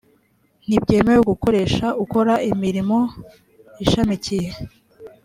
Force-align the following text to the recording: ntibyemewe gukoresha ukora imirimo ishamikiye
ntibyemewe 0.67 1.21
gukoresha 1.31 1.85
ukora 2.03 2.33
imirimo 2.51 2.97
ishamikiye 3.83 4.49